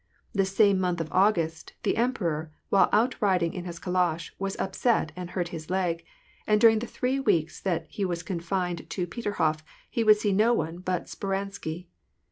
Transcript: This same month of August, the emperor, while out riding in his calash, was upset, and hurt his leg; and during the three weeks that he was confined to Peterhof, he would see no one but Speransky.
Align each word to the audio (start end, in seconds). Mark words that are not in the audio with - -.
This 0.33 0.51
same 0.55 0.79
month 0.79 0.99
of 0.99 1.11
August, 1.11 1.73
the 1.83 1.95
emperor, 1.95 2.51
while 2.69 2.89
out 2.91 3.21
riding 3.21 3.53
in 3.53 3.65
his 3.65 3.77
calash, 3.77 4.33
was 4.39 4.57
upset, 4.57 5.11
and 5.15 5.29
hurt 5.29 5.49
his 5.49 5.69
leg; 5.69 6.03
and 6.47 6.59
during 6.59 6.79
the 6.79 6.87
three 6.87 7.19
weeks 7.19 7.59
that 7.61 7.85
he 7.87 8.03
was 8.03 8.23
confined 8.23 8.89
to 8.89 9.05
Peterhof, 9.05 9.61
he 9.91 10.03
would 10.03 10.17
see 10.17 10.33
no 10.33 10.55
one 10.55 10.79
but 10.79 11.07
Speransky. 11.07 11.85